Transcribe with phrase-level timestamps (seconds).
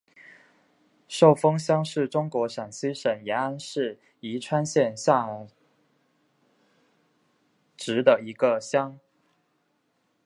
[1.07, 5.45] 寿峰乡是中国陕西省延安市宜川县下
[7.77, 8.99] 辖的一个乡。